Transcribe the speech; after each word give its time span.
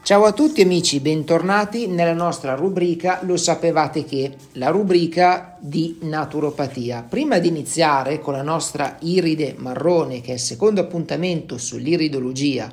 Ciao 0.00 0.24
a 0.24 0.32
tutti 0.32 0.62
amici, 0.62 1.00
bentornati 1.00 1.86
nella 1.86 2.14
nostra 2.14 2.54
rubrica 2.54 3.20
Lo 3.24 3.36
sapevate 3.36 4.04
che, 4.04 4.36
la 4.52 4.70
rubrica 4.70 5.56
di 5.60 5.98
naturopatia. 6.00 7.04
Prima 7.06 7.38
di 7.38 7.48
iniziare 7.48 8.18
con 8.18 8.32
la 8.32 8.42
nostra 8.42 8.96
iride 9.00 9.54
marrone, 9.58 10.22
che 10.22 10.30
è 10.30 10.34
il 10.34 10.40
secondo 10.40 10.80
appuntamento 10.80 11.58
sull'iridologia 11.58 12.72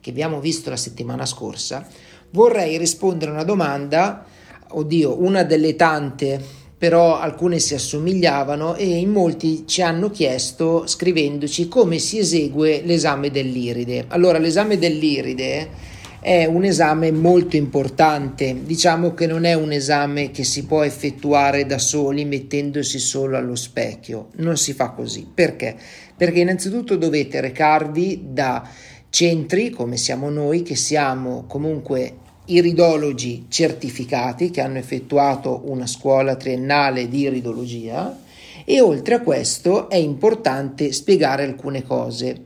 che 0.00 0.10
abbiamo 0.10 0.40
visto 0.40 0.70
la 0.70 0.76
settimana 0.76 1.26
scorsa, 1.26 1.86
vorrei 2.30 2.78
rispondere 2.78 3.30
a 3.30 3.34
una 3.34 3.44
domanda, 3.44 4.24
oddio, 4.68 5.22
una 5.22 5.42
delle 5.42 5.76
tante, 5.76 6.42
però 6.78 7.18
alcune 7.18 7.58
si 7.58 7.74
assomigliavano 7.74 8.74
e 8.76 8.86
in 8.86 9.10
molti 9.10 9.66
ci 9.66 9.82
hanno 9.82 10.08
chiesto 10.08 10.86
scrivendoci 10.86 11.68
come 11.68 11.98
si 11.98 12.18
esegue 12.20 12.80
l'esame 12.86 13.30
dell'iride. 13.30 14.06
Allora, 14.08 14.38
l'esame 14.38 14.78
dell'iride 14.78 15.89
è 16.20 16.44
un 16.44 16.64
esame 16.64 17.10
molto 17.10 17.56
importante. 17.56 18.54
Diciamo 18.62 19.14
che 19.14 19.26
non 19.26 19.44
è 19.44 19.54
un 19.54 19.72
esame 19.72 20.30
che 20.30 20.44
si 20.44 20.66
può 20.66 20.82
effettuare 20.82 21.64
da 21.64 21.78
soli 21.78 22.26
mettendosi 22.26 22.98
solo 22.98 23.38
allo 23.38 23.56
specchio. 23.56 24.28
Non 24.36 24.58
si 24.58 24.74
fa 24.74 24.90
così. 24.90 25.26
Perché? 25.32 25.74
Perché 26.14 26.40
innanzitutto 26.40 26.96
dovete 26.96 27.40
recarvi 27.40 28.26
da 28.28 28.68
centri 29.08 29.70
come 29.70 29.96
siamo 29.96 30.28
noi, 30.28 30.62
che 30.62 30.76
siamo 30.76 31.44
comunque 31.48 32.16
iridologi 32.44 33.46
certificati, 33.48 34.50
che 34.50 34.60
hanno 34.60 34.78
effettuato 34.78 35.62
una 35.64 35.86
scuola 35.86 36.36
triennale 36.36 37.08
di 37.08 37.20
iridologia. 37.20 38.18
E 38.66 38.80
oltre 38.82 39.14
a 39.14 39.20
questo 39.20 39.88
è 39.88 39.96
importante 39.96 40.92
spiegare 40.92 41.44
alcune 41.44 41.82
cose. 41.82 42.42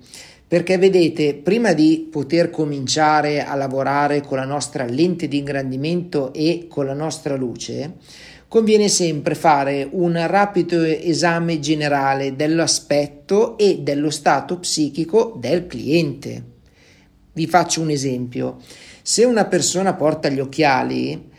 Perché 0.46 0.76
vedete, 0.76 1.34
prima 1.34 1.72
di 1.72 2.06
poter 2.10 2.50
cominciare 2.50 3.42
a 3.42 3.54
lavorare 3.54 4.20
con 4.20 4.36
la 4.36 4.44
nostra 4.44 4.84
lente 4.84 5.26
di 5.26 5.38
ingrandimento 5.38 6.34
e 6.34 6.66
con 6.68 6.84
la 6.84 6.92
nostra 6.92 7.34
luce, 7.34 7.94
conviene 8.46 8.88
sempre 8.88 9.34
fare 9.34 9.88
un 9.90 10.22
rapido 10.26 10.82
esame 10.82 11.60
generale 11.60 12.36
dell'aspetto 12.36 13.56
e 13.56 13.78
dello 13.80 14.10
stato 14.10 14.58
psichico 14.58 15.34
del 15.40 15.66
cliente. 15.66 16.44
Vi 17.32 17.46
faccio 17.46 17.80
un 17.80 17.90
esempio. 17.90 18.58
Se 19.02 19.24
una 19.24 19.46
persona 19.46 19.94
porta 19.94 20.28
gli 20.28 20.40
occhiali, 20.40 21.30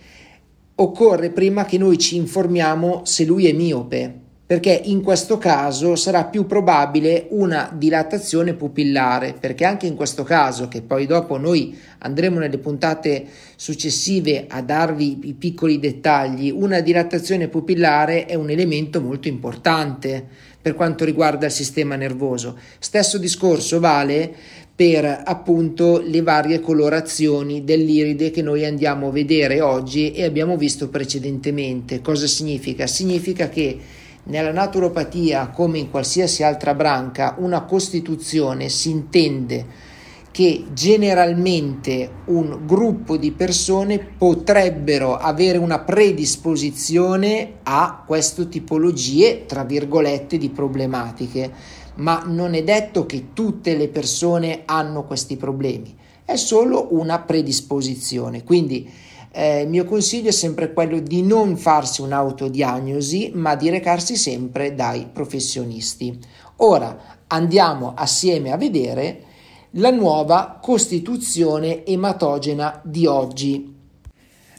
occorre 0.75 1.29
prima 1.29 1.63
che 1.63 1.77
noi 1.77 1.99
ci 1.99 2.15
informiamo 2.15 3.05
se 3.05 3.23
lui 3.23 3.47
è 3.47 3.53
miope 3.53 4.23
perché 4.47 4.79
in 4.83 5.01
questo 5.01 5.39
caso 5.39 5.95
sarà 5.95 6.25
più 6.25 6.45
probabile 6.45 7.25
una 7.29 7.71
dilatazione 7.73 8.53
pupillare, 8.53 9.33
perché 9.39 9.65
anche 9.65 9.87
in 9.87 9.95
questo 9.95 10.21
caso, 10.23 10.67
che 10.67 10.83
poi 10.83 11.07
dopo 11.07 11.37
noi 11.37 11.75
andremo 11.99 12.37
nelle 12.37 12.59
puntate 12.59 13.25
successive 13.55 14.45
a 14.47 14.61
darvi 14.61 15.21
i 15.23 15.33
piccoli 15.33 15.79
dettagli, 15.79 16.51
una 16.51 16.81
dilatazione 16.81 17.47
pupillare 17.47 18.25
è 18.25 18.35
un 18.35 18.51
elemento 18.51 19.01
molto 19.01 19.27
importante 19.27 20.23
per 20.61 20.75
quanto 20.75 21.05
riguarda 21.05 21.47
il 21.47 21.51
sistema 21.51 21.95
nervoso. 21.95 22.55
Stesso 22.77 23.17
discorso 23.17 23.79
vale 23.79 24.31
per 24.75 25.23
appunto 25.25 26.01
le 26.05 26.21
varie 26.21 26.59
colorazioni 26.59 27.63
dell'iride 27.63 28.29
che 28.29 28.43
noi 28.43 28.65
andiamo 28.65 29.07
a 29.07 29.11
vedere 29.11 29.61
oggi 29.61 30.11
e 30.11 30.23
abbiamo 30.23 30.55
visto 30.57 30.89
precedentemente. 30.89 32.01
Cosa 32.01 32.27
significa? 32.27 32.85
Significa 32.85 33.47
che 33.49 33.79
nella 34.25 34.51
naturopatia, 34.51 35.49
come 35.49 35.79
in 35.79 35.91
qualsiasi 35.91 36.43
altra 36.43 36.73
branca, 36.73 37.35
una 37.37 37.63
costituzione 37.63 38.69
si 38.69 38.89
intende 38.89 39.93
che 40.31 40.65
generalmente 40.73 42.09
un 42.25 42.63
gruppo 42.65 43.15
di 43.15 43.31
persone 43.31 43.99
potrebbero 43.99 45.15
avere 45.15 45.57
una 45.57 45.79
predisposizione 45.79 47.53
a 47.63 48.03
queste 48.05 48.49
tipologie, 48.49 49.45
tra 49.45 49.63
virgolette, 49.63 50.37
di 50.37 50.49
problematiche, 50.49 51.53
ma 51.95 52.23
non 52.25 52.53
è 52.53 52.63
detto 52.63 53.05
che 53.05 53.27
tutte 53.31 53.77
le 53.77 53.87
persone 53.87 54.63
hanno 54.65 55.05
questi 55.05 55.37
problemi, 55.37 55.95
è 56.25 56.35
solo 56.35 56.87
una 56.89 57.19
predisposizione. 57.19 58.43
Quindi 58.43 58.91
eh, 59.35 59.63
il 59.63 59.69
mio 59.69 59.83
consiglio 59.83 60.29
è 60.29 60.31
sempre 60.31 60.71
quello 60.71 60.99
di 60.99 61.21
non 61.21 61.57
farsi 61.57 62.01
un'autodiagnosi, 62.01 63.31
ma 63.33 63.55
di 63.55 63.69
recarsi 63.69 64.15
sempre 64.15 64.73
dai 64.73 65.07
professionisti. 65.11 66.17
Ora 66.57 67.17
andiamo 67.27 67.93
assieme 67.95 68.53
a 68.53 68.57
vedere 68.57 69.23
la 69.71 69.91
nuova 69.91 70.57
costituzione 70.61 71.85
ematogena 71.85 72.79
di 72.81 73.05
oggi. 73.05 73.75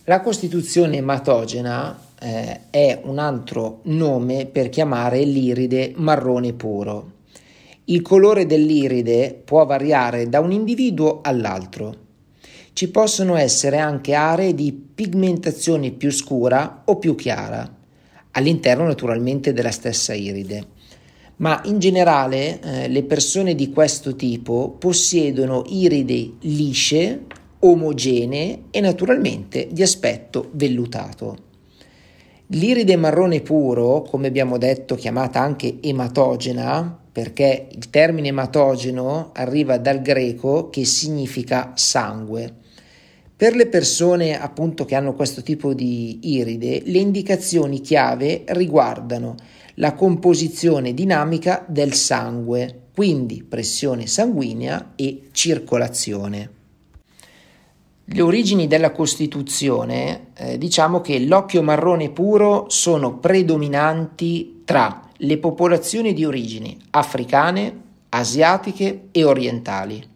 La 0.04 0.20
costituzione 0.20 0.98
ematogena 0.98 1.98
eh, 2.20 2.60
è 2.69 3.00
un 3.03 3.19
altro 3.19 3.81
nome 3.84 4.44
per 4.44 4.69
chiamare 4.69 5.25
l'iride 5.25 5.94
marrone 5.97 6.53
puro. 6.53 7.12
Il 7.84 8.03
colore 8.03 8.44
dell'iride 8.44 9.41
può 9.42 9.65
variare 9.65 10.28
da 10.28 10.41
un 10.41 10.53
individuo 10.53 11.20
all'altro 11.22 12.04
ci 12.76 12.91
possono 12.91 13.37
essere 13.37 13.78
anche 13.78 14.12
aree 14.12 14.54
di 14.54 14.70
pigmentazione 14.70 15.92
più 15.92 16.10
scura 16.10 16.82
o 16.84 16.98
più 16.98 17.14
chiara, 17.14 17.66
all'interno 18.32 18.84
naturalmente 18.84 19.54
della 19.54 19.70
stessa 19.70 20.12
iride. 20.12 20.66
Ma 21.36 21.62
in 21.65 21.78
generale 21.78 22.60
eh, 22.60 22.88
le 22.88 23.03
persone 23.04 23.54
di 23.54 23.70
questo 23.70 24.15
tipo 24.15 24.76
possiedono 24.78 25.65
iride 25.69 26.32
lisce, 26.41 27.22
omogenee 27.60 28.65
e 28.70 28.81
naturalmente 28.82 29.69
di 29.70 29.81
aspetto 29.81 30.50
vellutato. 30.53 31.44
L'iride 32.48 32.97
marrone 32.97 33.41
puro, 33.41 34.03
come 34.03 34.26
abbiamo 34.26 34.59
detto 34.59 34.97
chiamata 34.97 35.41
anche 35.41 35.78
ematogena, 35.81 37.04
perché 37.10 37.69
il 37.72 37.88
termine 37.88 38.28
ematogeno 38.28 39.31
arriva 39.32 39.78
dal 39.78 40.03
greco 40.03 40.69
che 40.69 40.84
significa 40.84 41.72
sangue. 41.75 42.65
Per 43.38 43.54
le 43.54 43.66
persone 43.66 44.41
appunto 44.41 44.86
che 44.86 44.94
hanno 44.94 45.12
questo 45.12 45.42
tipo 45.42 45.74
di 45.74 46.20
iride, 46.22 46.80
le 46.86 46.97
indicazioni 46.97 47.82
chiave 47.82 48.44
riguardano 48.47 49.34
la 49.74 49.92
composizione 49.92 50.94
dinamica 50.94 51.62
del 51.69 51.92
sangue, 51.92 52.84
quindi 52.94 53.44
pressione 53.47 54.06
sanguigna 54.06 54.92
e 54.97 55.28
circolazione. 55.32 56.50
Le 58.06 58.22
origini 58.22 58.66
della 58.69 58.92
Costituzione, 58.92 60.28
eh, 60.34 60.56
diciamo 60.56 61.03
che 61.03 61.18
l'occhio 61.18 61.62
marrone 61.62 62.08
puro 62.08 62.70
sono 62.70 63.18
predominanti 63.18 64.62
tra 64.64 65.10
le 65.14 65.36
popolazioni 65.36 66.14
di 66.14 66.24
origini 66.24 66.74
africane, 66.88 67.82
asiatiche 68.08 69.08
e 69.10 69.24
orientali. 69.24 70.14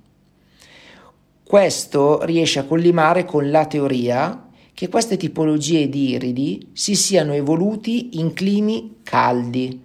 Questo 1.51 2.25
riesce 2.27 2.61
a 2.61 2.65
collimare 2.65 3.25
con 3.25 3.51
la 3.51 3.67
teoria 3.67 4.51
che 4.73 4.89
queste 4.89 5.17
tipologie 5.17 5.89
di 5.89 6.11
iridi 6.11 6.69
si 6.75 6.95
siano 6.95 7.33
evoluti 7.33 8.21
in 8.21 8.33
climi 8.35 8.99
caldi, 9.03 9.83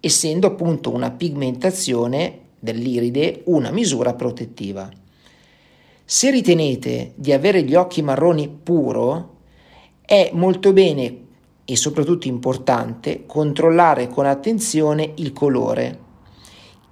essendo 0.00 0.48
appunto 0.48 0.92
una 0.92 1.12
pigmentazione 1.12 2.40
dell'iride 2.58 3.42
una 3.44 3.70
misura 3.70 4.14
protettiva. 4.14 4.90
Se 6.04 6.30
ritenete 6.32 7.12
di 7.14 7.32
avere 7.32 7.62
gli 7.62 7.76
occhi 7.76 8.02
marroni 8.02 8.48
puro, 8.48 9.36
è 10.04 10.30
molto 10.32 10.72
bene 10.72 11.18
e 11.64 11.76
soprattutto 11.76 12.26
importante 12.26 13.22
controllare 13.24 14.08
con 14.08 14.26
attenzione 14.26 15.12
il 15.18 15.32
colore. 15.32 16.00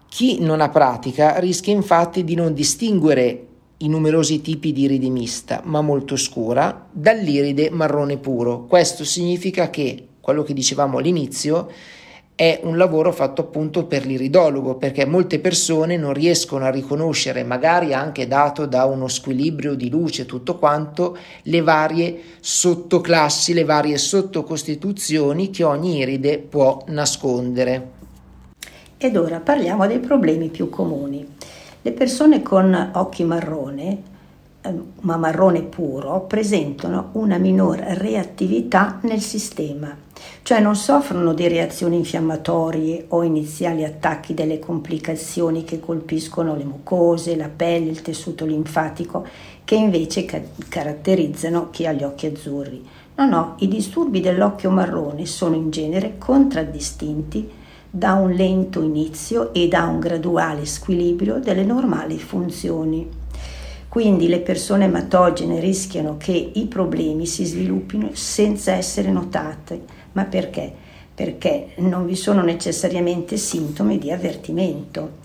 Chi 0.09 0.39
non 0.39 0.61
ha 0.61 0.69
pratica 0.69 1.41
rischia 1.41 1.73
infatti 1.75 2.23
di 2.23 2.37
non 2.37 2.55
distinguere 2.55 3.49
i 3.83 3.89
numerosi 3.89 4.41
tipi 4.41 4.73
di 4.73 4.83
iride 4.83 5.09
mista, 5.09 5.61
ma 5.65 5.81
molto 5.81 6.17
scura, 6.17 6.87
dall'iride 6.91 7.71
marrone 7.71 8.17
puro. 8.17 8.65
Questo 8.67 9.05
significa 9.05 9.71
che, 9.71 10.07
quello 10.21 10.43
che 10.43 10.55
dicevamo 10.55 10.99
all'inizio, 10.99 11.69
è 12.35 12.61
un 12.63 12.77
lavoro 12.77 13.13
fatto 13.13 13.43
appunto 13.43 13.85
per 13.85 14.07
l'iridologo, 14.07 14.77
perché 14.77 15.05
molte 15.05 15.39
persone 15.39 15.97
non 15.97 16.13
riescono 16.13 16.65
a 16.65 16.71
riconoscere, 16.71 17.45
magari 17.45 17.93
anche 17.93 18.27
dato 18.27 18.67
da 18.67 18.85
uno 18.85 19.09
squilibrio 19.09 19.75
di 19.75 19.91
luce, 19.91 20.27
tutto 20.27 20.57
quanto, 20.59 21.17
le 21.43 21.61
varie 21.61 22.21
sottoclassi, 22.41 23.53
le 23.53 23.65
varie 23.65 23.99
sottocostituzioni 23.99 25.51
che 25.51 25.65
ogni 25.65 25.99
iride 25.99 26.39
può 26.39 26.83
nascondere. 26.89 27.91
Ed 28.97 29.17
ora 29.17 29.41
parliamo 29.41 29.87
dei 29.87 29.99
problemi 29.99 30.49
più 30.49 30.69
comuni. 30.69 31.27
Le 31.83 31.93
persone 31.93 32.43
con 32.43 32.91
occhi 32.95 33.25
marrone 33.25 34.11
ma 35.01 35.17
marrone 35.17 35.63
puro, 35.63 36.21
presentano 36.21 37.09
una 37.13 37.37
minor 37.39 37.79
reattività 37.79 38.99
nel 39.03 39.21
sistema, 39.21 39.95
cioè 40.43 40.61
non 40.61 40.77
soffrono 40.77 41.35
di 41.35 41.49
reazioni 41.49 41.97
infiammatorie 41.97 43.07
o 43.09 43.25
iniziali 43.25 43.85
attacchi 43.85 44.35
delle 44.35 44.61
complicazioni 44.61 45.65
che 45.65 45.81
colpiscono 45.81 46.55
le 46.55 46.65
mucose, 46.65 47.35
la 47.35 47.51
pelle, 47.55 47.91
il 47.91 48.03
tessuto 48.03 48.45
linfatico, 48.45 49.27
che 49.65 49.75
invece 49.75 50.25
ca- 50.25 50.41
caratterizzano 50.69 51.71
chi 51.71 51.87
ha 51.87 51.93
gli 51.93 52.05
occhi 52.05 52.27
azzurri. 52.27 52.87
No, 53.17 53.27
no, 53.27 53.55
i 53.59 53.69
disturbi 53.69 54.21
dell'occhio 54.21 54.71
marrone 54.71 55.27
sono 55.27 55.57
in 55.57 55.71
genere 55.71 56.19
contraddistinti 56.19 57.61
da 57.95 58.15
un 58.15 58.31
lento 58.31 58.81
inizio 58.81 59.53
e 59.53 59.69
da 59.69 59.85
un 59.85 60.01
graduale 60.01 60.65
squilibrio 60.65 61.41
delle 61.41 61.63
normali 61.63 62.19
funzioni. 62.19 63.07
Quindi 63.87 64.29
le 64.29 64.41
persone 64.41 64.87
ematogene 64.87 65.61
rischiano 65.61 66.17
che 66.17 66.53
i 66.55 66.67
problemi 66.69 67.27
si 67.27 67.45
sviluppino 67.45 68.09
senza 68.15 68.73
essere 68.73 69.11
notate. 69.11 69.83
Ma 70.13 70.25
perché? 70.25 70.73
Perché 71.15 71.73
non 71.77 72.07
vi 72.07 72.17
sono 72.17 72.41
necessariamente 72.41 73.37
sintomi 73.37 73.99
di 73.99 74.11
avvertimento 74.11 75.19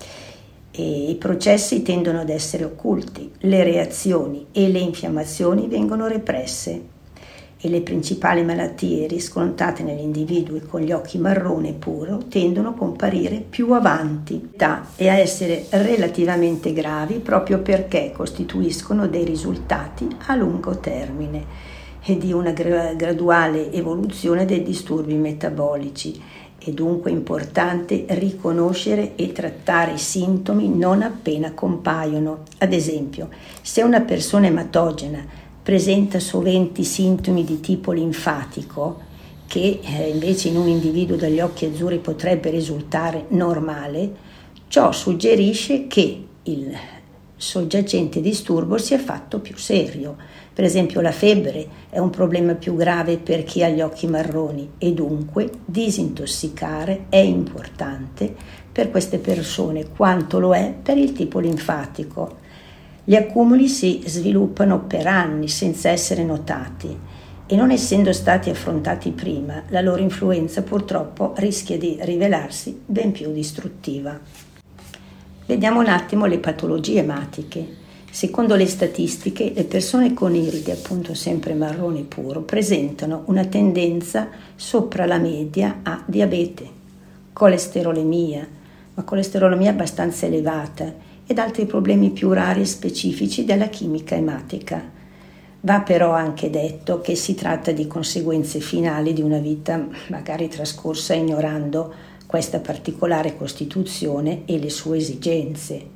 e 0.71 1.09
i 1.09 1.15
processi 1.15 1.81
tendono 1.83 2.19
ad 2.19 2.29
essere 2.29 2.65
occulti, 2.65 3.31
le 3.39 3.63
reazioni 3.63 4.47
e 4.51 4.67
le 4.67 4.79
infiammazioni 4.79 5.69
vengono 5.69 6.07
represse 6.07 6.95
e 7.59 7.69
le 7.69 7.81
principali 7.81 8.44
malattie 8.44 9.07
riscontrate 9.07 9.81
negli 9.81 10.01
individui 10.01 10.62
con 10.62 10.81
gli 10.81 10.92
occhi 10.92 11.18
marrone 11.18 11.74
puro 11.74 12.19
tendono 12.30 12.69
a 12.69 12.74
comparire 12.74 13.44
più 13.48 13.71
avanti 13.71 14.50
e 14.95 15.09
a 15.09 15.18
essere 15.18 15.65
relativamente 15.69 16.71
gravi 16.71 17.15
proprio 17.15 17.59
perché 17.59 18.12
costituiscono 18.15 19.07
dei 19.07 19.25
risultati 19.25 20.07
a 20.27 20.36
lungo 20.36 20.77
termine 20.77 21.75
e 22.04 22.18
di 22.18 22.31
una 22.31 22.51
graduale 22.51 23.71
evoluzione 23.74 24.45
dei 24.45 24.63
disturbi 24.63 25.15
metabolici. 25.15 26.21
È 26.57 26.71
dunque 26.71 27.12
importante 27.12 28.06
riconoscere 28.09 29.15
e 29.15 29.31
trattare 29.31 29.94
i 29.94 29.98
sintomi 29.98 30.69
non 30.69 31.01
appena 31.01 31.51
compaiono. 31.54 32.44
Ad 32.59 32.74
esempio, 32.74 33.30
se 33.62 33.81
una 33.81 34.01
persona 34.01 34.48
ematogena 34.48 35.45
presenta 35.67 36.21
soventi 36.21 36.85
sintomi 36.85 37.43
di 37.43 37.59
tipo 37.59 37.91
linfatico, 37.91 39.01
che 39.47 39.81
eh, 39.83 40.07
invece 40.07 40.47
in 40.47 40.55
un 40.55 40.69
individuo 40.69 41.17
dagli 41.17 41.41
occhi 41.41 41.65
azzurri 41.65 41.97
potrebbe 41.97 42.49
risultare 42.49 43.25
normale, 43.31 44.09
ciò 44.69 44.93
suggerisce 44.93 45.87
che 45.87 46.25
il 46.43 46.73
soggiacente 47.35 48.21
disturbo 48.21 48.77
sia 48.77 48.97
fatto 48.97 49.41
più 49.41 49.57
serio. 49.57 50.15
Per 50.53 50.63
esempio 50.63 51.01
la 51.01 51.11
febbre 51.11 51.67
è 51.89 51.99
un 51.99 52.11
problema 52.11 52.53
più 52.53 52.73
grave 52.77 53.17
per 53.17 53.43
chi 53.43 53.61
ha 53.61 53.67
gli 53.67 53.81
occhi 53.81 54.07
marroni 54.07 54.71
e 54.77 54.93
dunque 54.93 55.49
disintossicare 55.65 57.07
è 57.09 57.17
importante 57.17 58.33
per 58.71 58.89
queste 58.89 59.17
persone 59.17 59.89
quanto 59.89 60.39
lo 60.39 60.55
è 60.55 60.73
per 60.81 60.97
il 60.97 61.11
tipo 61.11 61.39
linfatico. 61.39 62.45
Gli 63.09 63.15
accumuli 63.15 63.69
si 63.69 64.01
sviluppano 64.06 64.81
per 64.81 65.07
anni 65.07 65.48
senza 65.48 65.89
essere 65.89 66.25
notati 66.25 66.94
e 67.45 67.56
non 67.56 67.71
essendo 67.71 68.12
stati 68.12 68.50
affrontati 68.50 69.12
prima, 69.12 69.63
la 69.69 69.80
loro 69.80 70.01
influenza 70.01 70.62
purtroppo 70.62 71.31
rischia 71.38 71.77
di 71.77 71.98
rivelarsi 72.01 72.81
ben 72.86 73.13
più 73.13 73.31
distruttiva. 73.31 74.19
Vediamo 75.45 75.80
un 75.80 75.88
attimo 75.88 76.25
le 76.25 76.39
patologie 76.39 77.00
ematiche. 77.00 77.65
Secondo 78.12 78.56
le 78.56 78.65
statistiche, 78.65 79.54
le 79.56 79.63
persone 79.63 80.13
con 80.13 80.36
iride, 80.36 80.74
appunto 80.74 81.13
sempre 81.13 81.54
marrone 81.54 82.01
puro, 82.01 82.42
presentano 82.42 83.24
una 83.27 83.45
tendenza 83.45 84.27
sopra 84.54 85.06
la 85.06 85.18
media 85.18 85.80
a 85.81 86.04
diabete, 86.06 86.69
colesterolemia, 87.31 88.45
ma 88.95 89.04
colesterolemia 89.04 89.69
abbastanza 89.69 90.25
elevata 90.25 91.06
ed 91.27 91.38
altri 91.38 91.65
problemi 91.65 92.09
più 92.12 92.31
rari 92.31 92.62
e 92.62 92.65
specifici 92.65 93.44
della 93.44 93.68
chimica 93.68 94.15
ematica. 94.15 94.95
Va 95.59 95.81
però 95.81 96.12
anche 96.12 96.50
detto 96.50 97.01
che 97.01 97.15
si 97.15 97.35
tratta 97.35 97.71
di 97.71 97.85
conseguenze 97.85 98.59
finali 98.59 99.12
di 99.12 99.21
una 99.21 99.39
vita 99.39 99.85
magari 100.07 100.47
trascorsa 100.47 101.13
ignorando 101.13 101.94
questa 102.25 102.59
particolare 102.59 103.35
costituzione 103.35 104.44
e 104.45 104.57
le 104.59 104.69
sue 104.69 104.97
esigenze. 104.97 105.95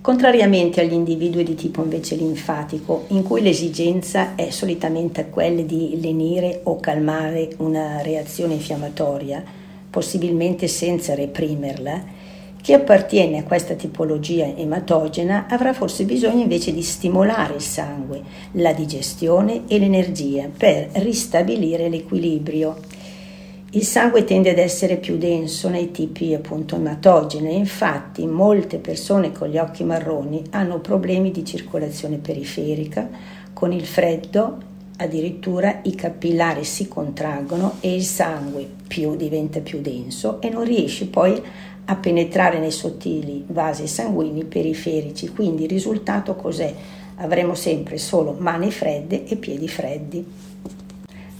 Contrariamente 0.00 0.80
agli 0.80 0.94
individui 0.94 1.44
di 1.44 1.54
tipo 1.54 1.82
invece 1.82 2.14
linfatico, 2.14 3.04
in 3.08 3.22
cui 3.22 3.42
l'esigenza 3.42 4.34
è 4.34 4.50
solitamente 4.50 5.28
quella 5.28 5.60
di 5.60 5.98
lenire 6.00 6.60
o 6.64 6.80
calmare 6.80 7.50
una 7.58 8.00
reazione 8.00 8.54
infiammatoria, 8.54 9.42
possibilmente 9.90 10.68
senza 10.68 11.14
reprimerla, 11.14 12.18
chi 12.62 12.72
appartiene 12.72 13.38
a 13.38 13.44
questa 13.44 13.74
tipologia 13.74 14.44
ematogena 14.44 15.46
avrà 15.48 15.72
forse 15.72 16.04
bisogno 16.04 16.42
invece 16.42 16.72
di 16.72 16.82
stimolare 16.82 17.54
il 17.54 17.62
sangue, 17.62 18.22
la 18.52 18.72
digestione 18.72 19.62
e 19.66 19.78
l'energia 19.78 20.48
per 20.54 20.88
ristabilire 20.94 21.88
l'equilibrio. 21.88 22.76
Il 23.72 23.84
sangue 23.84 24.24
tende 24.24 24.50
ad 24.50 24.58
essere 24.58 24.96
più 24.96 25.16
denso 25.16 25.68
nei 25.68 25.90
tipi 25.92 26.34
appunto 26.34 26.74
ematogene, 26.74 27.52
infatti 27.52 28.26
molte 28.26 28.78
persone 28.78 29.30
con 29.30 29.48
gli 29.48 29.58
occhi 29.58 29.84
marroni 29.84 30.42
hanno 30.50 30.80
problemi 30.80 31.30
di 31.30 31.44
circolazione 31.44 32.16
periferica, 32.16 33.08
con 33.52 33.72
il 33.72 33.86
freddo 33.86 34.68
addirittura 35.00 35.80
i 35.84 35.94
capillari 35.94 36.64
si 36.64 36.86
contraggono 36.86 37.76
e 37.80 37.94
il 37.94 38.04
sangue 38.04 38.68
più 38.86 39.16
diventa 39.16 39.60
più 39.60 39.80
denso 39.80 40.40
e 40.40 40.50
non 40.50 40.64
riesce 40.64 41.06
poi 41.06 41.32
a 41.34 41.40
a 41.86 41.96
penetrare 41.96 42.58
nei 42.58 42.70
sottili 42.70 43.44
vasi 43.48 43.86
sanguigni 43.86 44.44
periferici. 44.44 45.28
Quindi 45.28 45.64
il 45.64 45.70
risultato 45.70 46.34
cos'è? 46.36 46.72
Avremo 47.16 47.54
sempre 47.54 47.98
solo 47.98 48.34
mani 48.38 48.70
fredde 48.70 49.24
e 49.24 49.36
piedi 49.36 49.68
freddi. 49.68 50.24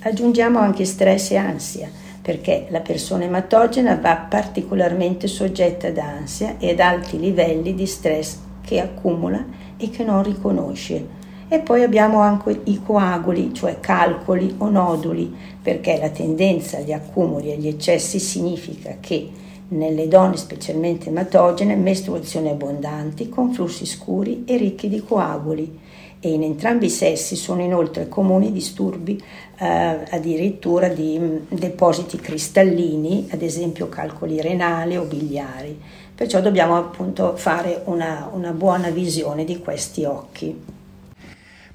Aggiungiamo 0.02 0.58
anche 0.58 0.84
stress 0.84 1.30
e 1.30 1.36
ansia, 1.36 1.90
perché 2.22 2.66
la 2.70 2.80
persona 2.80 3.24
ematogena 3.24 3.96
va 3.96 4.16
particolarmente 4.16 5.26
soggetta 5.26 5.88
ad 5.88 5.98
ansia 5.98 6.56
e 6.58 6.70
ad 6.70 6.80
alti 6.80 7.18
livelli 7.18 7.74
di 7.74 7.86
stress 7.86 8.36
che 8.62 8.80
accumula 8.80 9.44
e 9.76 9.90
che 9.90 10.04
non 10.04 10.22
riconosce. 10.22 11.18
E 11.48 11.58
poi 11.58 11.82
abbiamo 11.82 12.20
anche 12.20 12.60
i 12.64 12.80
coaguli, 12.80 13.52
cioè 13.52 13.80
calcoli 13.80 14.54
o 14.58 14.68
noduli, 14.70 15.34
perché 15.60 15.98
la 15.98 16.10
tendenza 16.10 16.76
agli 16.76 16.92
accumuli 16.92 17.50
e 17.50 17.54
agli 17.54 17.66
eccessi 17.66 18.20
significa 18.20 18.98
che 19.00 19.28
nelle 19.70 20.08
donne 20.08 20.36
specialmente 20.36 21.08
ematogene, 21.08 21.76
mestruazioni 21.76 22.48
abbondanti 22.48 23.28
con 23.28 23.52
flussi 23.52 23.86
scuri 23.86 24.44
e 24.46 24.56
ricchi 24.56 24.88
di 24.88 25.02
coaguli 25.02 25.78
e 26.20 26.32
in 26.32 26.42
entrambi 26.42 26.86
i 26.86 26.90
sessi 26.90 27.34
sono 27.34 27.62
inoltre 27.62 28.06
comuni 28.06 28.52
disturbi 28.52 29.22
eh, 29.58 29.66
addirittura 30.10 30.88
di 30.88 31.18
mm, 31.18 31.36
depositi 31.48 32.18
cristallini, 32.18 33.28
ad 33.30 33.40
esempio 33.40 33.88
calcoli 33.88 34.40
renali 34.40 34.96
o 34.96 35.04
biliari. 35.04 35.80
Perciò 36.14 36.42
dobbiamo 36.42 36.76
appunto 36.76 37.36
fare 37.36 37.80
una, 37.86 38.28
una 38.34 38.52
buona 38.52 38.90
visione 38.90 39.44
di 39.44 39.58
questi 39.60 40.04
occhi. 40.04 40.79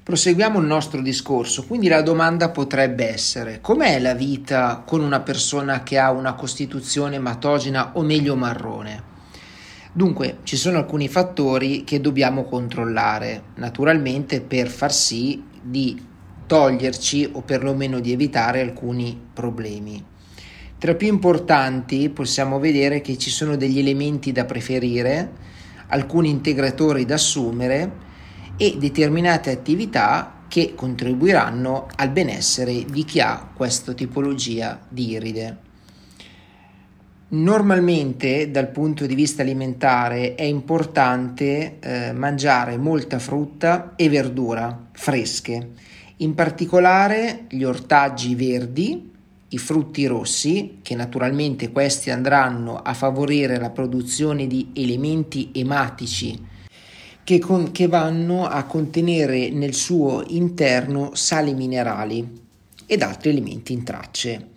Proseguiamo 0.06 0.60
il 0.60 0.66
nostro 0.66 1.02
discorso, 1.02 1.64
quindi 1.66 1.88
la 1.88 2.00
domanda 2.00 2.50
potrebbe 2.50 3.08
essere 3.08 3.60
com'è 3.60 3.98
la 3.98 4.14
vita 4.14 4.84
con 4.86 5.00
una 5.00 5.18
persona 5.18 5.82
che 5.82 5.98
ha 5.98 6.12
una 6.12 6.34
costituzione 6.34 7.16
ematogena 7.16 7.90
o 7.94 8.02
meglio 8.02 8.36
marrone? 8.36 9.02
Dunque 9.92 10.38
ci 10.44 10.54
sono 10.54 10.78
alcuni 10.78 11.08
fattori 11.08 11.82
che 11.82 12.00
dobbiamo 12.00 12.44
controllare, 12.44 13.46
naturalmente 13.56 14.40
per 14.40 14.68
far 14.68 14.92
sì 14.92 15.42
di 15.60 16.00
toglierci 16.46 17.30
o 17.32 17.40
perlomeno 17.40 17.98
di 17.98 18.12
evitare 18.12 18.60
alcuni 18.60 19.20
problemi. 19.32 20.00
Tra 20.78 20.92
i 20.92 20.96
più 20.96 21.08
importanti 21.08 22.10
possiamo 22.10 22.60
vedere 22.60 23.00
che 23.00 23.18
ci 23.18 23.30
sono 23.30 23.56
degli 23.56 23.80
elementi 23.80 24.30
da 24.30 24.44
preferire, 24.44 25.32
alcuni 25.88 26.30
integratori 26.30 27.04
da 27.04 27.14
assumere, 27.14 28.04
e 28.56 28.76
determinate 28.78 29.50
attività 29.50 30.44
che 30.48 30.74
contribuiranno 30.74 31.88
al 31.96 32.10
benessere 32.10 32.84
di 32.84 33.04
chi 33.04 33.20
ha 33.20 33.50
questa 33.54 33.92
tipologia 33.92 34.80
di 34.88 35.10
iride. 35.10 35.64
Normalmente 37.28 38.50
dal 38.50 38.68
punto 38.68 39.04
di 39.04 39.14
vista 39.16 39.42
alimentare 39.42 40.36
è 40.36 40.44
importante 40.44 41.78
eh, 41.80 42.12
mangiare 42.12 42.76
molta 42.76 43.18
frutta 43.18 43.94
e 43.96 44.08
verdura 44.08 44.88
fresche, 44.92 45.70
in 46.18 46.34
particolare 46.34 47.46
gli 47.48 47.64
ortaggi 47.64 48.34
verdi 48.36 49.10
i 49.48 49.58
frutti 49.58 50.06
rossi, 50.06 50.78
che 50.82 50.94
naturalmente 50.94 51.70
questi 51.70 52.10
andranno 52.10 52.76
a 52.76 52.94
favorire 52.94 53.58
la 53.58 53.70
produzione 53.70 54.46
di 54.46 54.70
elementi 54.74 55.50
ematici 55.52 56.54
che, 57.26 57.40
con, 57.40 57.72
che 57.72 57.88
vanno 57.88 58.46
a 58.46 58.62
contenere 58.66 59.50
nel 59.50 59.74
suo 59.74 60.22
interno 60.28 61.10
sali 61.14 61.54
minerali 61.54 62.24
ed 62.86 63.02
altri 63.02 63.30
elementi 63.30 63.72
in 63.72 63.82
tracce. 63.82 64.50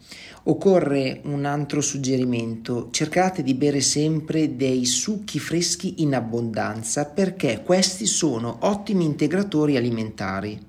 Occorre 0.43 1.21
un 1.23 1.45
altro 1.45 1.81
suggerimento, 1.81 2.89
cercate 2.91 3.41
di 3.41 3.55
bere 3.55 3.81
sempre 3.81 4.55
dei 4.55 4.85
succhi 4.85 5.39
freschi 5.39 6.03
in 6.03 6.13
abbondanza 6.13 7.05
perché 7.05 7.63
questi 7.65 8.05
sono 8.05 8.59
ottimi 8.59 9.03
integratori 9.03 9.75
alimentari. 9.75 10.59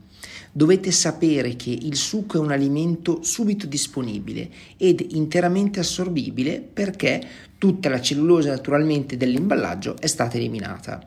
Dovete 0.52 0.90
sapere 0.92 1.54
che 1.54 1.69
il 1.69 1.97
succo 1.97 2.38
è 2.38 2.40
un 2.40 2.50
alimento 2.50 3.23
subito 3.23 3.66
disponibile 3.66 4.49
ed 4.78 5.04
interamente 5.11 5.80
assorbibile 5.80 6.62
perché 6.62 7.23
tutta 7.59 7.90
la 7.90 8.00
cellulosa 8.00 8.49
naturalmente 8.49 9.19
dell'imballaggio 9.19 9.99
è 10.00 10.07
stata 10.07 10.38
eliminata. 10.38 11.07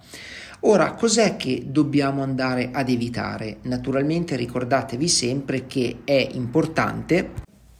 Ora, 0.65 0.93
cos'è 0.93 1.35
che 1.35 1.65
dobbiamo 1.67 2.21
andare 2.23 2.69
ad 2.71 2.87
evitare? 2.87 3.57
Naturalmente 3.63 4.37
ricordatevi 4.37 5.09
sempre 5.09 5.67
che 5.67 5.97
è 6.05 6.29
importante 6.31 7.31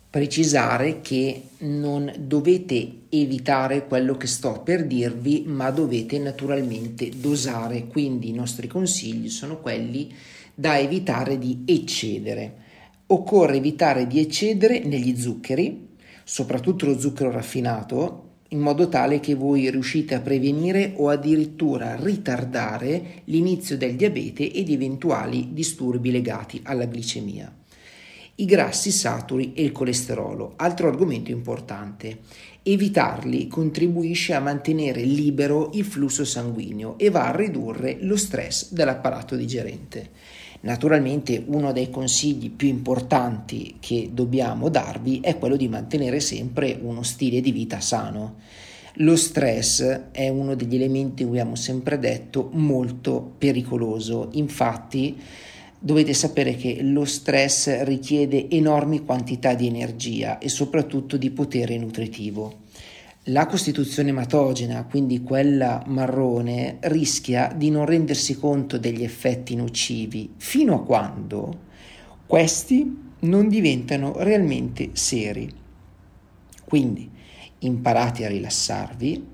precisare 0.09 0.99
che 0.99 1.43
non 1.59 2.11
dovete 2.19 3.03
evitare 3.07 3.87
quello 3.87 4.17
che 4.17 4.27
sto 4.27 4.61
per 4.63 4.85
dirvi, 4.85 5.43
ma 5.47 5.71
dovete 5.71 6.19
naturalmente 6.19 7.09
dosare, 7.15 7.87
quindi 7.87 8.29
i 8.29 8.33
nostri 8.33 8.67
consigli 8.67 9.29
sono 9.29 9.61
quelli 9.61 10.13
da 10.53 10.77
evitare 10.77 11.39
di 11.39 11.63
eccedere. 11.65 12.53
Occorre 13.07 13.55
evitare 13.55 14.07
di 14.07 14.19
eccedere 14.19 14.79
negli 14.79 15.17
zuccheri, 15.17 15.87
soprattutto 16.25 16.85
lo 16.85 16.99
zucchero 16.99 17.31
raffinato, 17.31 18.32
in 18.53 18.59
modo 18.59 18.87
tale 18.87 19.19
che 19.19 19.33
voi 19.33 19.69
riuscite 19.69 20.13
a 20.13 20.21
prevenire 20.21 20.93
o 20.97 21.09
addirittura 21.09 21.95
ritardare 21.95 23.21
l'inizio 23.25 23.77
del 23.77 23.95
diabete 23.95 24.51
e 24.51 24.63
di 24.63 24.73
eventuali 24.73 25.49
disturbi 25.51 26.11
legati 26.11 26.61
alla 26.63 26.85
glicemia. 26.85 27.51
I 28.35 28.45
grassi 28.45 28.91
saturi 28.91 29.53
e 29.53 29.63
il 29.63 29.71
colesterolo, 29.71 30.53
altro 30.55 30.87
argomento 30.87 31.31
importante. 31.31 32.19
Evitarli 32.63 33.47
contribuisce 33.47 34.33
a 34.33 34.39
mantenere 34.39 35.01
libero 35.01 35.71
il 35.73 35.85
flusso 35.85 36.23
sanguigno 36.23 36.97
e 36.97 37.09
va 37.09 37.27
a 37.27 37.35
ridurre 37.35 37.97
lo 38.01 38.15
stress 38.15 38.71
dell'apparato 38.71 39.35
digerente. 39.35 40.09
Naturalmente 40.63 41.43
uno 41.47 41.73
dei 41.73 41.89
consigli 41.89 42.49
più 42.49 42.69
importanti 42.69 43.75
che 43.81 44.11
dobbiamo 44.13 44.69
darvi 44.69 45.19
è 45.19 45.37
quello 45.37 45.57
di 45.57 45.67
mantenere 45.67 46.21
sempre 46.21 46.77
uno 46.81 47.03
stile 47.03 47.41
di 47.41 47.51
vita 47.51 47.81
sano. 47.81 48.35
Lo 48.97 49.17
stress 49.17 50.11
è 50.11 50.29
uno 50.29 50.55
degli 50.55 50.75
elementi, 50.75 51.25
come 51.25 51.39
abbiamo 51.39 51.57
sempre 51.57 51.99
detto, 51.99 52.49
molto 52.53 53.33
pericoloso. 53.37 54.29
Infatti, 54.33 55.17
dovete 55.77 56.13
sapere 56.13 56.55
che 56.55 56.81
lo 56.81 57.03
stress 57.03 57.81
richiede 57.81 58.49
enormi 58.49 59.03
quantità 59.03 59.55
di 59.55 59.67
energia 59.67 60.37
e 60.37 60.47
soprattutto 60.47 61.17
di 61.17 61.29
potere 61.29 61.77
nutritivo. 61.77 62.62
La 63.27 63.45
costituzione 63.45 64.09
ematogena, 64.09 64.83
quindi 64.83 65.23
quella 65.23 65.81
marrone, 65.87 66.79
rischia 66.81 67.53
di 67.55 67.69
non 67.69 67.85
rendersi 67.85 68.37
conto 68.37 68.77
degli 68.77 69.01
effetti 69.01 69.55
nocivi 69.55 70.33
fino 70.35 70.75
a 70.75 70.83
quando 70.83 71.59
questi 72.25 73.13
non 73.19 73.47
diventano 73.47 74.13
realmente 74.17 74.89
seri. 74.91 75.49
Quindi 76.65 77.09
imparate 77.59 78.25
a 78.25 78.27
rilassarvi 78.27 79.25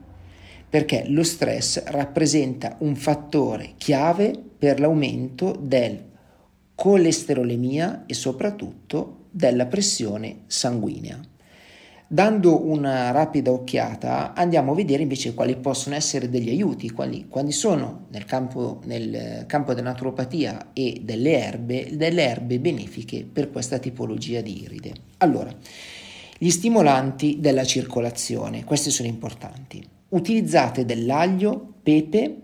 perché 0.70 1.06
lo 1.08 1.24
stress 1.24 1.84
rappresenta 1.86 2.76
un 2.82 2.96
fattore 2.96 3.74
chiave 3.76 4.40
per 4.56 4.80
l'aumento 4.80 5.58
del 5.60 6.00
colesterolemia 6.76 8.04
e 8.06 8.14
soprattutto 8.14 9.26
della 9.32 9.66
pressione 9.66 10.42
sanguigna. 10.46 11.29
Dando 12.12 12.66
una 12.68 13.12
rapida 13.12 13.52
occhiata 13.52 14.34
andiamo 14.34 14.72
a 14.72 14.76
vedere 14.76 15.04
invece 15.04 15.36
quali 15.36 15.56
possono 15.58 15.94
essere 15.94 16.28
degli 16.28 16.50
aiuti, 16.50 16.90
quali, 16.90 17.28
quali 17.28 17.52
sono 17.52 18.08
nel 18.10 18.26
campo, 18.26 18.80
nel 18.86 19.44
campo 19.46 19.76
della 19.76 19.90
naturopatia 19.90 20.72
e 20.74 21.02
delle 21.04 21.38
erbe, 21.38 21.96
delle 21.96 22.24
erbe 22.24 22.60
benefiche 22.60 23.24
per 23.32 23.52
questa 23.52 23.78
tipologia 23.78 24.42
di 24.42 24.64
iride. 24.64 24.94
Allora, 25.18 25.56
gli 26.36 26.50
stimolanti 26.50 27.38
della 27.40 27.64
circolazione, 27.64 28.64
questi 28.64 28.90
sono 28.90 29.08
importanti. 29.08 29.88
Utilizzate 30.10 30.86
dell'aglio, 30.86 31.74
pepe, 31.84 32.38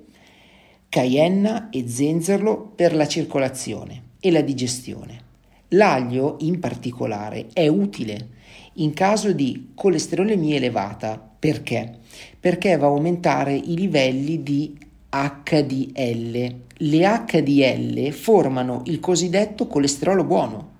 cayenne 0.89 1.69
e 1.71 1.87
zenzero 1.87 2.71
per 2.75 2.93
la 2.93 3.07
circolazione 3.07 4.09
e 4.19 4.29
la 4.29 4.41
digestione. 4.41 5.23
L'aglio 5.69 6.35
in 6.41 6.59
particolare 6.59 7.47
è 7.51 7.67
utile 7.67 8.33
in 8.75 8.93
caso 8.93 9.31
di 9.31 9.71
colesterolemia 9.75 10.55
elevata. 10.55 11.19
Perché? 11.39 11.99
Perché 12.39 12.75
va 12.77 12.87
a 12.87 12.89
aumentare 12.89 13.55
i 13.55 13.75
livelli 13.75 14.41
di 14.41 14.77
HDL. 15.09 16.55
Le 16.77 17.25
HDL 17.25 18.11
formano 18.11 18.81
il 18.85 18.99
cosiddetto 18.99 19.67
colesterolo 19.67 20.23
buono. 20.23 20.73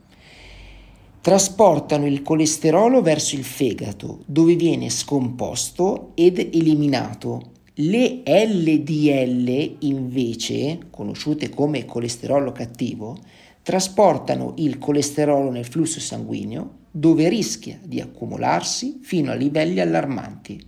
Trasportano 1.22 2.06
il 2.06 2.22
colesterolo 2.22 3.02
verso 3.02 3.36
il 3.36 3.44
fegato, 3.44 4.20
dove 4.26 4.56
viene 4.56 4.90
scomposto 4.90 6.12
ed 6.16 6.38
eliminato. 6.38 7.54
Le 7.76 8.22
LDL, 8.26 9.78
invece, 9.80 10.80
conosciute 10.92 11.50
come 11.50 11.86
colesterolo 11.86 12.52
cattivo, 12.52 13.18
trasportano 13.64 14.54
il 14.58 14.78
colesterolo 14.78 15.50
nel 15.50 15.66
flusso 15.66 16.00
sanguigno 16.00 16.84
dove 16.98 17.28
rischia 17.28 17.78
di 17.84 18.00
accumularsi 18.00 19.00
fino 19.02 19.30
a 19.30 19.36
livelli 19.36 19.82
allarmanti. 19.82 20.66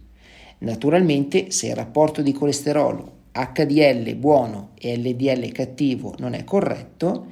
Naturalmente, 0.59 1.51
se 1.51 1.67
il 1.67 1.75
rapporto 1.75 2.21
di 2.21 2.33
colesterolo 2.33 3.15
HDL 3.31 4.13
buono 4.15 4.71
e 4.77 4.97
LDL 4.97 5.49
cattivo 5.53 6.15
non 6.17 6.33
è 6.33 6.43
corretto, 6.43 7.27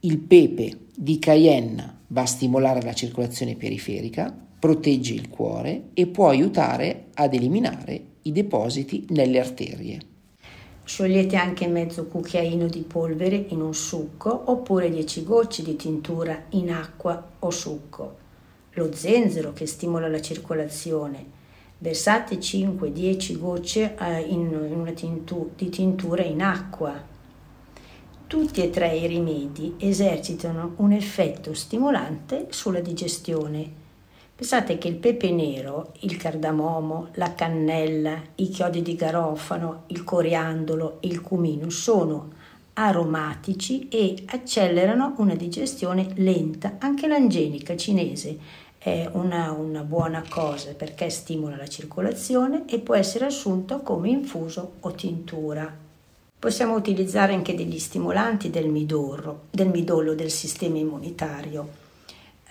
il 0.00 0.18
pepe 0.18 0.88
di 0.94 1.18
cayenne 1.18 2.00
va 2.08 2.20
a 2.20 2.26
stimolare 2.26 2.82
la 2.82 2.92
circolazione 2.92 3.56
periferica, 3.56 4.36
protegge 4.58 5.14
il 5.14 5.30
cuore 5.30 5.84
e 5.94 6.06
può 6.06 6.28
aiutare 6.28 7.06
ad 7.14 7.32
eliminare 7.32 8.00
i 8.22 8.32
depositi 8.32 9.06
nelle 9.08 9.40
arterie. 9.40 10.11
Sciogliete 10.84 11.36
anche 11.36 11.68
mezzo 11.68 12.06
cucchiaino 12.06 12.66
di 12.66 12.80
polvere 12.80 13.36
in 13.48 13.60
un 13.60 13.72
succo 13.72 14.50
oppure 14.50 14.90
10 14.90 15.22
gocce 15.22 15.62
di 15.62 15.76
tintura 15.76 16.46
in 16.50 16.72
acqua 16.72 17.30
o 17.38 17.50
succo. 17.50 18.16
Lo 18.72 18.92
zenzero 18.92 19.52
che 19.52 19.66
stimola 19.66 20.08
la 20.08 20.20
circolazione. 20.20 21.40
Versate 21.78 22.38
5-10 22.38 23.38
gocce 23.38 23.96
eh, 23.96 24.20
in 24.22 24.92
tintu- 24.94 25.50
di 25.54 25.68
tintura 25.68 26.22
in 26.22 26.42
acqua. 26.42 27.10
Tutti 28.26 28.62
e 28.62 28.70
tre 28.70 28.96
i 28.96 29.06
rimedi 29.06 29.74
esercitano 29.78 30.74
un 30.76 30.92
effetto 30.92 31.54
stimolante 31.54 32.46
sulla 32.50 32.80
digestione 32.80 33.81
Pensate 34.42 34.76
che 34.76 34.88
il 34.88 34.96
pepe 34.96 35.30
nero, 35.30 35.92
il 36.00 36.16
cardamomo, 36.16 37.10
la 37.12 37.32
cannella, 37.32 38.20
i 38.34 38.48
chiodi 38.48 38.82
di 38.82 38.96
garofano, 38.96 39.84
il 39.86 40.02
coriandolo 40.02 40.96
e 40.98 41.06
il 41.06 41.20
cumino 41.20 41.70
sono 41.70 42.32
aromatici 42.72 43.86
e 43.88 44.24
accelerano 44.26 45.14
una 45.18 45.36
digestione 45.36 46.08
lenta. 46.16 46.74
Anche 46.80 47.06
l'angenica 47.06 47.76
cinese 47.76 48.36
è 48.78 49.08
una, 49.12 49.52
una 49.52 49.84
buona 49.84 50.24
cosa 50.28 50.74
perché 50.74 51.08
stimola 51.08 51.56
la 51.56 51.68
circolazione 51.68 52.64
e 52.66 52.80
può 52.80 52.96
essere 52.96 53.26
assunto 53.26 53.82
come 53.82 54.08
infuso 54.08 54.72
o 54.80 54.90
tintura. 54.90 55.72
Possiamo 56.36 56.74
utilizzare 56.74 57.32
anche 57.32 57.54
degli 57.54 57.78
stimolanti 57.78 58.50
del 58.50 58.68
midollo, 58.68 59.42
del 59.52 59.68
midollo 59.68 60.16
del 60.16 60.32
sistema 60.32 60.78
immunitario 60.78 61.81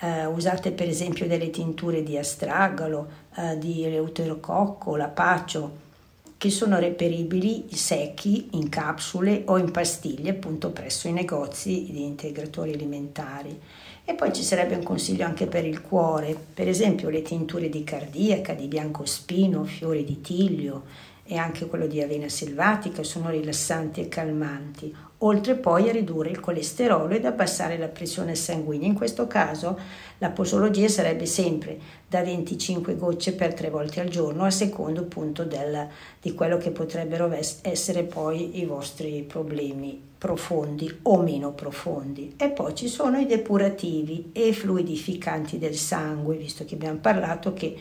eh, 0.02 0.26
usate 0.26 0.72
per 0.72 0.88
esempio 0.88 1.28
delle 1.28 1.50
tinture 1.50 2.04
di 2.04 2.18
astragalo, 2.18 3.08
eh, 3.38 3.58
di 3.58 3.84
eleuterococco, 3.84 4.96
lapaccio, 4.96 5.90
che 6.38 6.50
sono 6.50 6.80
reperibili 6.80 7.68
secchi 7.72 8.50
in 8.54 8.68
capsule 8.68 9.44
o 9.46 9.58
in 9.58 9.70
pastiglie 9.70 10.32
appunto 10.32 10.72
presso 10.72 11.08
i 11.08 11.12
negozi 11.14 11.90
di 11.92 12.04
integratori 12.04 12.74
alimentari. 12.74 13.60
E 14.04 14.16
poi 14.16 14.34
ci 14.34 14.42
sarebbe 14.42 14.74
un 14.74 14.82
consiglio 14.82 15.24
anche 15.24 15.46
per 15.46 15.66
il 15.66 15.84
cuore, 15.84 16.36
per 16.54 16.68
esempio 16.68 17.10
le 17.10 17.22
tinture 17.22 17.70
di 17.70 17.84
cardiaca, 17.84 18.54
di 18.54 18.66
biancospino, 18.66 19.64
fiori 19.66 20.04
di 20.04 20.20
tiglio, 20.22 20.84
e 21.24 21.38
anche 21.38 21.68
quello 21.68 21.88
di 21.88 22.02
avena 22.02 22.28
selvatica 22.30 23.04
sono 23.04 23.30
rilassanti 23.30 24.02
e 24.02 24.08
calmanti, 24.08 24.94
oltre 25.20 25.56
poi 25.56 25.88
a 25.88 25.92
ridurre 25.92 26.30
il 26.30 26.40
colesterolo 26.40 27.14
ed 27.14 27.26
abbassare 27.26 27.78
la 27.78 27.88
pressione 27.88 28.36
sanguigna. 28.36 28.88
In 28.88 28.96
questo 28.96 29.28
caso 29.28 29.80
la 30.18 30.30
posologia 30.30 30.88
sarebbe 30.88 31.26
sempre 31.26 31.80
da 32.08 32.22
25 32.22 32.96
gocce 32.96 33.34
per 33.34 33.54
tre 33.54 33.70
volte 33.70 34.02
al 34.02 34.10
giorno, 34.10 34.44
a 34.44 34.52
secondo 34.52 35.02
appunto 35.02 35.44
del, 35.44 35.88
di 36.22 36.34
quello 36.34 36.58
che 36.58 36.72
potrebbero 36.72 37.32
essere 37.62 38.04
poi 38.04 38.60
i 38.60 38.66
vostri 38.66 39.24
problemi 39.24 40.10
profondi 40.18 41.00
o 41.04 41.22
meno 41.22 41.54
profondi. 41.54 42.36
E 42.38 42.50
poi 42.50 42.76
ci 42.76 42.88
sono 42.88 43.18
i 43.18 43.26
depurativi 43.26 44.30
e 44.34 44.54
fluidificanti 44.54 45.58
del 45.58 45.76
sangue, 45.76 46.36
visto 46.36 46.66
che 46.66 46.76
abbiamo 46.76 47.00
parlato 47.00 47.54
che 47.54 47.76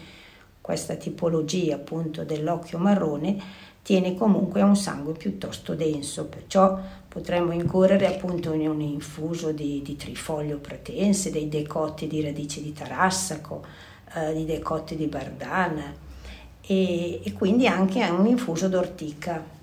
questa 0.61 0.95
tipologia 0.95 1.76
appunto 1.76 2.25
dell'occhio 2.25 2.79
marrone 2.79 3.69
tiene 3.83 4.14
comunque 4.14 4.61
a 4.61 4.67
un 4.67 4.76
sangue 4.76 5.14
piuttosto 5.14 5.75
denso, 5.75 6.26
perciò 6.26 6.79
potremmo 7.09 7.52
incorrere 7.52 8.07
appunto 8.07 8.52
in 8.52 8.69
un 8.69 8.81
infuso 8.81 9.52
di, 9.52 9.83
di 9.83 9.97
trifoglio 9.97 10.59
pratense, 10.59 11.31
dei 11.31 11.49
decotti 11.49 12.07
di 12.07 12.21
radice 12.21 12.62
di 12.62 12.73
tarassaco, 12.73 13.64
eh, 14.14 14.35
di 14.35 14.45
decotti 14.45 14.97
di 14.97 15.07
bardana 15.07 15.93
e, 16.64 17.21
e 17.25 17.33
quindi 17.33 17.67
anche 17.67 18.05
un 18.05 18.26
infuso 18.26 18.69
d'ortica. 18.69 19.59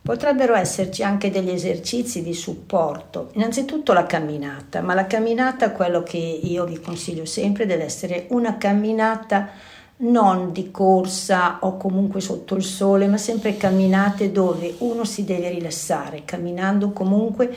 Potrebbero 0.00 0.54
esserci 0.54 1.02
anche 1.02 1.30
degli 1.30 1.48
esercizi 1.48 2.22
di 2.22 2.34
supporto, 2.34 3.30
innanzitutto 3.34 3.94
la 3.94 4.04
camminata, 4.04 4.82
ma 4.82 4.92
la 4.92 5.06
camminata, 5.06 5.72
quello 5.72 6.02
che 6.02 6.18
io 6.18 6.66
vi 6.66 6.78
consiglio 6.78 7.24
sempre, 7.24 7.64
deve 7.64 7.84
essere 7.84 8.26
una 8.28 8.58
camminata 8.58 9.48
non 9.96 10.52
di 10.52 10.70
corsa 10.70 11.58
o 11.60 11.76
comunque 11.76 12.20
sotto 12.20 12.56
il 12.56 12.64
sole, 12.64 13.06
ma 13.06 13.16
sempre 13.16 13.56
camminate 13.56 14.32
dove 14.32 14.74
uno 14.78 15.04
si 15.04 15.24
deve 15.24 15.50
rilassare. 15.50 16.22
Camminando 16.24 16.90
comunque 16.90 17.54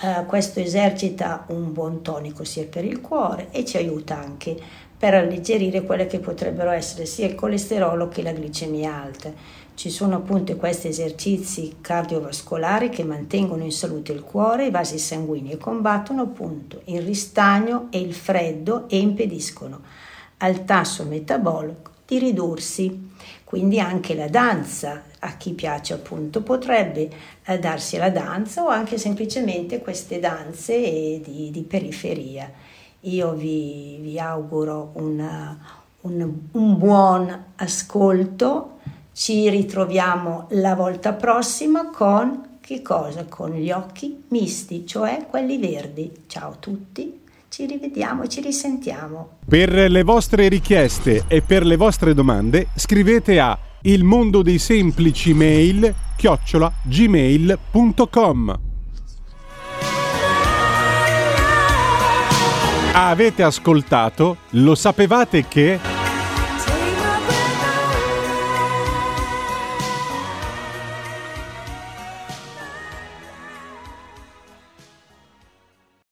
eh, 0.00 0.24
questo 0.26 0.60
esercita 0.60 1.44
un 1.48 1.72
buon 1.72 2.02
tonico 2.02 2.44
sia 2.44 2.64
per 2.64 2.84
il 2.84 3.00
cuore 3.00 3.48
e 3.50 3.64
ci 3.64 3.76
aiuta 3.76 4.16
anche 4.16 4.56
per 4.96 5.14
alleggerire 5.14 5.82
quelle 5.82 6.06
che 6.06 6.18
potrebbero 6.20 6.70
essere 6.70 7.06
sia 7.06 7.26
il 7.26 7.34
colesterolo 7.34 8.08
che 8.08 8.22
la 8.22 8.32
glicemia 8.32 8.94
alta. 8.94 9.32
Ci 9.74 9.88
sono 9.88 10.16
appunto 10.16 10.54
questi 10.56 10.88
esercizi 10.88 11.76
cardiovascolari 11.80 12.90
che 12.90 13.02
mantengono 13.02 13.64
in 13.64 13.72
salute 13.72 14.12
il 14.12 14.22
cuore 14.22 14.66
i 14.66 14.70
vasi 14.70 14.98
sanguigni 14.98 15.52
e 15.52 15.56
combattono 15.56 16.20
appunto 16.22 16.82
il 16.84 17.00
ristagno 17.00 17.86
e 17.90 17.98
il 17.98 18.12
freddo 18.12 18.88
e 18.90 18.98
impediscono 18.98 19.80
al 20.42 20.64
tasso 20.64 21.04
metabolico 21.04 21.90
di 22.06 22.18
ridursi. 22.18 23.08
Quindi 23.44 23.80
anche 23.80 24.14
la 24.14 24.28
danza, 24.28 25.02
a 25.20 25.36
chi 25.36 25.52
piace 25.52 25.94
appunto, 25.94 26.42
potrebbe 26.42 27.10
eh, 27.44 27.58
darsi 27.58 27.96
alla 27.96 28.10
danza 28.10 28.62
o 28.62 28.68
anche 28.68 28.96
semplicemente 28.96 29.80
queste 29.80 30.20
danze 30.20 31.20
di, 31.20 31.50
di 31.50 31.62
periferia. 31.62 32.50
Io 33.00 33.32
vi, 33.32 33.98
vi 34.00 34.18
auguro 34.20 34.90
una, 34.94 35.58
un, 36.02 36.32
un 36.52 36.78
buon 36.78 37.44
ascolto, 37.56 38.78
ci 39.12 39.48
ritroviamo 39.48 40.46
la 40.50 40.74
volta 40.74 41.12
prossima 41.12 41.90
con 41.90 42.58
che 42.60 42.82
cosa? 42.82 43.24
Con 43.24 43.50
gli 43.54 43.72
occhi 43.72 44.24
misti, 44.28 44.86
cioè 44.86 45.26
quelli 45.28 45.58
verdi. 45.58 46.24
Ciao 46.28 46.50
a 46.50 46.56
tutti 46.56 47.20
ci 47.50 47.66
rivediamo, 47.66 48.28
ci 48.28 48.40
risentiamo. 48.40 49.38
Per 49.46 49.72
le 49.90 50.02
vostre 50.04 50.48
richieste 50.48 51.24
e 51.26 51.42
per 51.42 51.66
le 51.66 51.76
vostre 51.76 52.14
domande 52.14 52.68
scrivete 52.76 53.40
a 53.40 53.58
il 53.82 54.04
mondo 54.04 54.42
dei 54.42 54.58
semplici 54.58 55.34
mail 55.34 55.92
chiocciola 56.16 56.72
gmail.com 56.82 58.58
Avete 62.92 63.42
ascoltato? 63.42 64.36
Lo 64.50 64.74
sapevate 64.76 65.46
che... 65.48 65.89